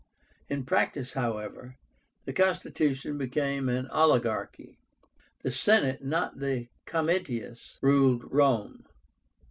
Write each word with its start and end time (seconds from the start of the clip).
In 0.49 0.65
practice, 0.65 1.13
however, 1.13 1.75
the 2.25 2.33
constitution 2.33 3.19
became 3.19 3.69
an 3.69 3.85
oligarchy. 3.91 4.79
The 5.43 5.51
Senate, 5.51 6.03
not 6.03 6.39
the 6.39 6.69
Comitias, 6.87 7.77
ruled 7.83 8.23
Rome. 8.31 8.87